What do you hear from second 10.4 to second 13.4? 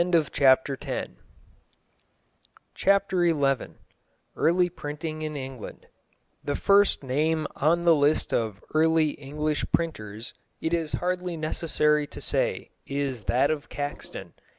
it is hardly necessary to say, is